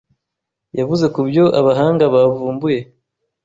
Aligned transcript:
yavuze 0.79 1.05
ku 1.13 1.19
byo 1.29 1.45
abahanga 1.59 2.03
bavumbuye 2.13 2.79